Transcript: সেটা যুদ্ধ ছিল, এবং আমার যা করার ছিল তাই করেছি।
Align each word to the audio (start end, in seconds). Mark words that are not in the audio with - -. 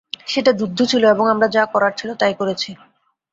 সেটা 0.27 0.51
যুদ্ধ 0.59 0.79
ছিল, 0.91 1.03
এবং 1.07 1.25
আমার 1.33 1.49
যা 1.49 1.63
করার 1.73 1.93
ছিল 1.99 2.09
তাই 2.21 2.33
করেছি। 2.39 2.69